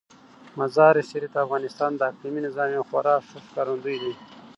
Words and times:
مزارشریف 0.59 1.31
د 1.33 1.35
افغانستان 1.45 1.91
د 1.95 2.01
اقلیمي 2.11 2.41
نظام 2.47 2.69
یو 2.77 2.87
خورا 2.89 3.15
ښه 3.27 3.37
ښکارندوی 3.47 3.97
دی. 4.03 4.13